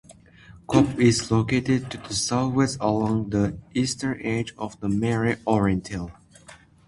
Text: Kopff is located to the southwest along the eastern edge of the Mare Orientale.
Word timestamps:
Kopff 0.67 0.97
is 0.99 1.29
located 1.29 1.91
to 1.91 1.97
the 1.97 2.15
southwest 2.15 2.79
along 2.81 3.29
the 3.29 3.59
eastern 3.75 4.19
edge 4.23 4.51
of 4.57 4.79
the 4.79 4.89
Mare 4.89 5.35
Orientale. 5.45 6.11